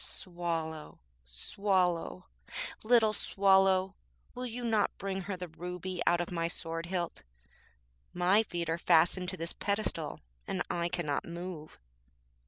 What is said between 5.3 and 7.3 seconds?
the ruby out of my sword hilt?